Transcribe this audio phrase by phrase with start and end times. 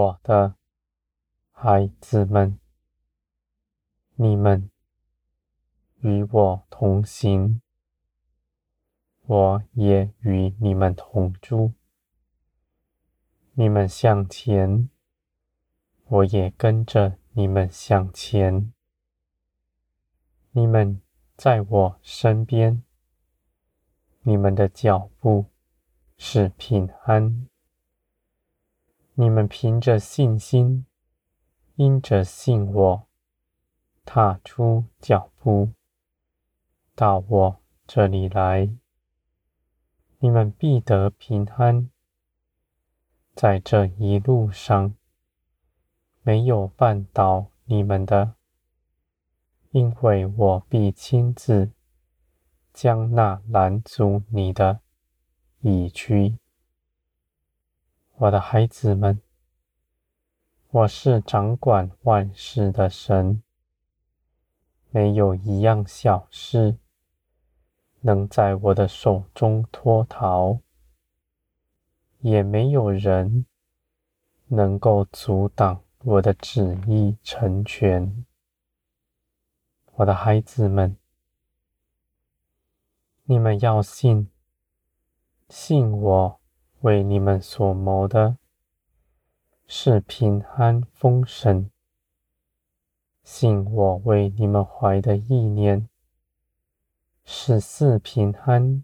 [0.00, 0.54] 我的
[1.50, 2.58] 孩子们，
[4.14, 4.70] 你们
[6.00, 7.60] 与我同行，
[9.26, 11.74] 我也与你们同住。
[13.52, 14.88] 你们向前，
[16.06, 18.72] 我也跟着你们向前。
[20.52, 21.02] 你们
[21.36, 22.82] 在我身边，
[24.22, 25.50] 你们的脚步
[26.16, 27.49] 是平安。
[29.20, 30.86] 你们凭着信心，
[31.74, 33.06] 因着信我，
[34.06, 35.72] 踏出脚步，
[36.94, 38.70] 到我这里来，
[40.20, 41.90] 你们必得平安。
[43.34, 44.94] 在这一路上，
[46.22, 48.36] 没有绊倒你们的，
[49.72, 51.72] 因为我必亲自
[52.72, 54.80] 将那拦阻你的
[55.60, 56.38] 移去。
[58.20, 59.18] 我的孩子们，
[60.68, 63.42] 我是掌管万事的神，
[64.90, 66.76] 没有一样小事
[68.00, 70.60] 能在我的手中脱逃，
[72.18, 73.46] 也没有人
[74.48, 78.26] 能够阻挡我的旨意成全。
[79.94, 80.94] 我的孩子们，
[83.24, 84.30] 你们要信，
[85.48, 86.39] 信我。
[86.80, 88.38] 为你们所谋的，
[89.66, 91.70] 是平安丰盛。
[93.22, 95.90] 信我为你们怀的意念，
[97.22, 98.82] 是四平安、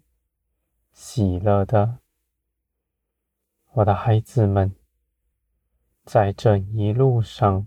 [0.92, 1.98] 喜乐的。
[3.72, 4.76] 我的孩子们，
[6.04, 7.66] 在这一路上，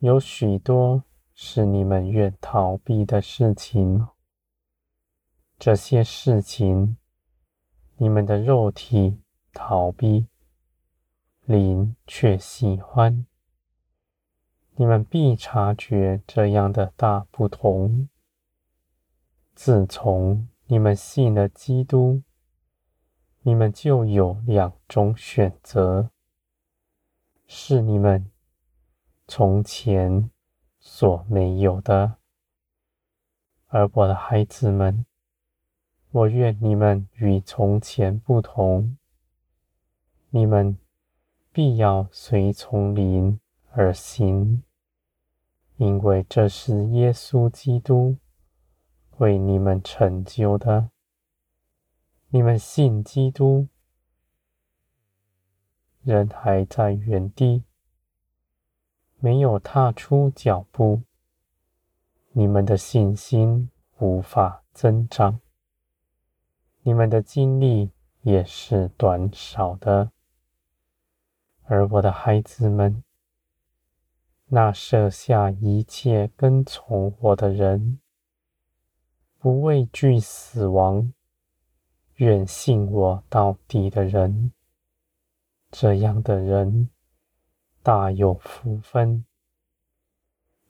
[0.00, 4.08] 有许多是你们愿逃避的事情，
[5.58, 6.96] 这些事情。
[7.98, 9.20] 你们的肉体
[9.52, 10.26] 逃避，
[11.44, 13.24] 灵却喜欢。
[14.74, 18.10] 你们必察觉这样的大不同。
[19.54, 22.22] 自从你们信了基督，
[23.40, 26.10] 你们就有两种选择，
[27.46, 28.30] 是你们
[29.26, 30.30] 从前
[30.78, 32.16] 所没有的。
[33.68, 35.06] 而我的孩子们，
[36.16, 38.96] 我愿你们与从前不同，
[40.30, 40.78] 你们
[41.52, 43.38] 必要随从灵
[43.72, 44.62] 而行，
[45.76, 48.16] 因为这是耶稣基督
[49.18, 50.88] 为你们成就的。
[52.28, 53.68] 你们信基督，
[56.02, 57.64] 人还在原地，
[59.18, 61.02] 没有踏出脚步，
[62.32, 65.40] 你们的信心无法增长。
[66.86, 67.90] 你们的精力
[68.22, 70.12] 也是短少的，
[71.64, 73.02] 而我的孩子们，
[74.44, 77.98] 那舍下一切跟从我的人，
[79.36, 81.12] 不畏惧死亡，
[82.18, 84.52] 愿信我到底的人，
[85.72, 86.90] 这样的人
[87.82, 89.24] 大有福分，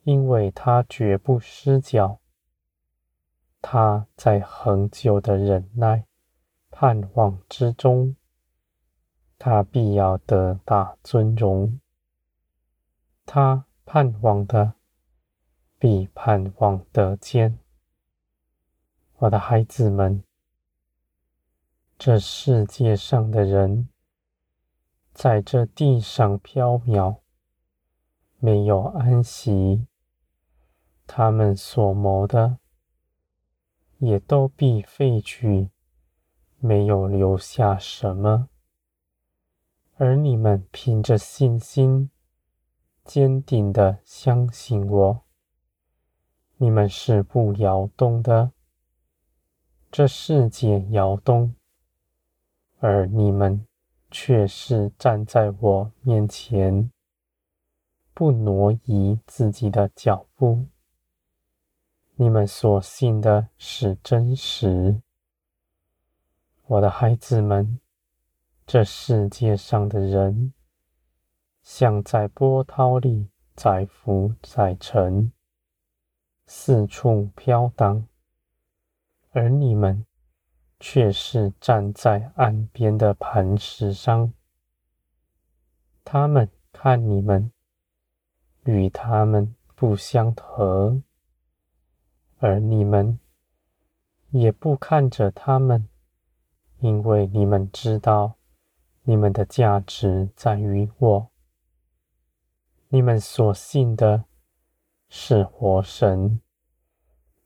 [0.05, 2.21] 因为他绝不失脚。
[3.69, 6.07] 他在恒久的忍耐、
[6.71, 8.15] 盼望之中，
[9.41, 11.81] 他必要得大尊荣。
[13.25, 14.75] 他盼望的，
[15.81, 17.59] 必盼望得见。
[19.17, 20.23] 我的孩子们，
[21.99, 23.89] 这世界上的人，
[25.13, 27.17] 在这地上飘渺，
[28.39, 29.89] 没有安息，
[31.05, 32.59] 他们所谋的。
[33.99, 35.71] 也都必废去，
[36.59, 38.49] 没有留下什么。
[39.97, 42.11] 而你们凭着信心，
[43.05, 45.23] 坚定地相信我，
[46.59, 48.53] 你们是不摇动的。
[49.91, 51.55] 这世界摇动，
[52.81, 53.67] 而你们
[54.11, 56.91] 却是站在我面前，
[58.13, 60.67] 不挪移自己的脚步。
[62.19, 65.03] 你们所信的是真实，
[66.65, 67.79] 我的孩子们。
[68.67, 70.55] 这世界上的人，
[71.63, 75.31] 像在波涛里载浮载沉，
[76.47, 78.07] 四处飘荡；
[79.33, 80.07] 而你们
[80.81, 84.33] 却是站在岸边的磐石上。
[86.03, 87.53] 他们看你们，
[88.65, 91.03] 与他们不相合。
[92.39, 93.19] 而你们
[94.31, 95.89] 也不看着他们，
[96.81, 98.37] 因为你们知道，
[99.05, 101.31] 你们的价值在于我，
[102.89, 104.25] 你们所信的
[105.09, 106.41] 是活神，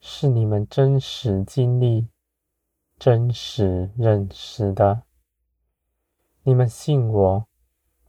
[0.01, 2.09] 是你们真实经历、
[2.99, 5.03] 真实认识的。
[6.43, 7.47] 你们信我，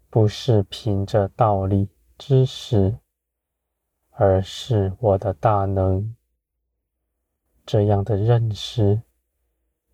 [0.09, 2.97] 不是凭着道理知识，
[4.09, 6.15] 而是我的大能。
[7.65, 9.01] 这样的认识，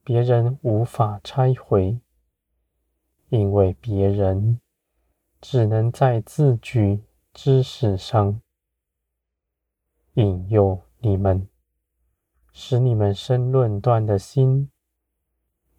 [0.04, 2.00] 别人无法拆毁，
[3.30, 4.60] 因为别人
[5.42, 7.04] 只能在字句
[7.34, 8.42] 知识上
[10.14, 11.48] 引诱你们，
[12.52, 14.72] 使你们生论断的心、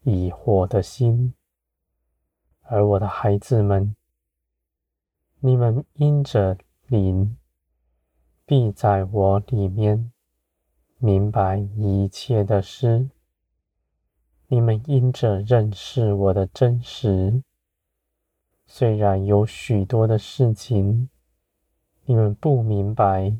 [0.03, 1.35] 疑惑的心。
[2.63, 3.97] 而我的孩子们，
[5.41, 7.37] 你们因着灵，
[8.45, 10.13] 必在我里面
[11.01, 13.09] 明白一切的事。
[14.49, 17.45] 你们因着认识我的真实，
[18.67, 21.09] 虽然有许多的事情
[22.05, 23.37] 你们不明白，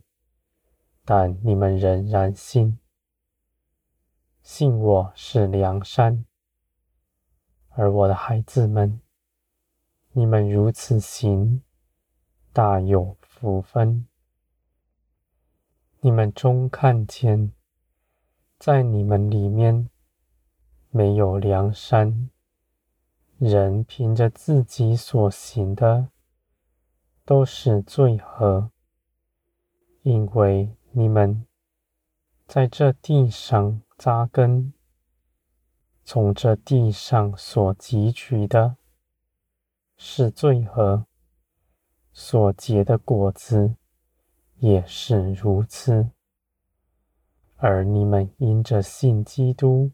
[1.05, 2.79] 但你们仍然信，
[4.41, 6.25] 信我是梁山。
[7.71, 9.01] 而我的孩子们。
[10.13, 11.63] 你们如此行，
[12.53, 14.07] 大有福分。
[16.01, 17.53] 你们终看见，
[18.59, 19.91] 在你们里面
[20.91, 22.31] 没有梁山，
[23.39, 26.09] 人凭着自己所行的，
[27.25, 28.71] 都是罪恶，
[30.03, 31.45] 因为你们
[32.47, 34.73] 在这地上扎根，
[36.05, 38.77] 从这地上所汲取的。
[40.01, 41.07] 是罪恶，
[42.13, 43.75] 所结的果子
[44.59, 46.11] 也是如此。
[47.57, 49.91] 而你们因着信基督，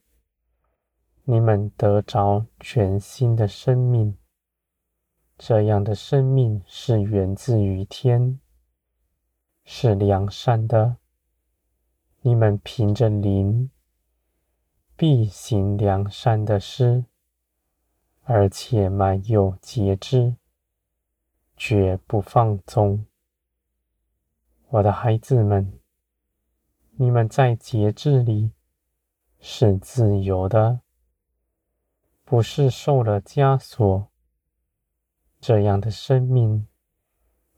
[1.25, 4.17] 你们得着全新的生命。
[5.39, 8.39] 这样的生命是源自于天，
[9.65, 10.99] 是良善的。
[12.21, 13.71] 你们凭着灵，
[14.97, 17.07] 必行良善的事。
[18.27, 20.37] 而且满有节制，
[21.59, 23.05] 绝不放纵。
[24.75, 25.79] 我的孩子们，
[26.97, 28.51] 你们在节制里
[29.39, 30.81] 是自由的，
[32.25, 34.11] 不是受了枷锁。
[35.41, 36.67] 这样的生命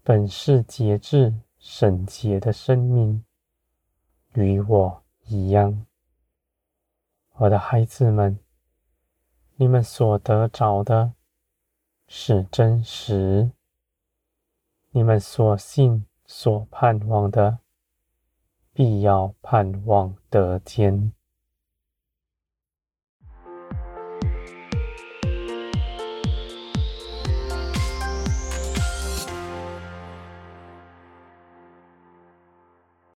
[0.03, 3.25] 本是节制、圣洁的生命，
[4.35, 5.87] 与我一样。
[7.37, 8.39] 我的孩子们。
[9.55, 11.15] 你们所得着的
[12.09, 13.53] 是真实，
[14.91, 17.59] 你们所信、所盼望的，
[18.73, 21.16] 必要盼望得见。